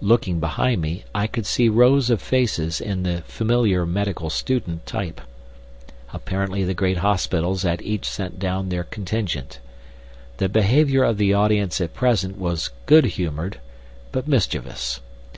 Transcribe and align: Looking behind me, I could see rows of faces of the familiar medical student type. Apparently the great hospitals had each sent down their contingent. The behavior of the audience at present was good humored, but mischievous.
Looking 0.00 0.40
behind 0.40 0.82
me, 0.82 1.04
I 1.14 1.28
could 1.28 1.46
see 1.46 1.68
rows 1.68 2.10
of 2.10 2.20
faces 2.20 2.80
of 2.80 3.04
the 3.04 3.22
familiar 3.28 3.86
medical 3.86 4.28
student 4.28 4.84
type. 4.86 5.20
Apparently 6.12 6.64
the 6.64 6.74
great 6.74 6.96
hospitals 6.96 7.62
had 7.62 7.80
each 7.82 8.04
sent 8.04 8.40
down 8.40 8.70
their 8.70 8.82
contingent. 8.82 9.60
The 10.38 10.48
behavior 10.48 11.04
of 11.04 11.16
the 11.16 11.32
audience 11.32 11.80
at 11.80 11.94
present 11.94 12.36
was 12.38 12.70
good 12.86 13.04
humored, 13.04 13.60
but 14.10 14.26
mischievous. 14.26 14.98